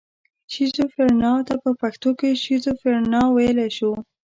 شیزوفرنیا 0.53 1.33
ته 1.47 1.55
په 1.63 1.69
پښتو 1.81 2.09
کې 2.19 2.29
شیزوفرنیا 2.43 3.23
ویلی 3.35 3.69
شو. 3.77 3.91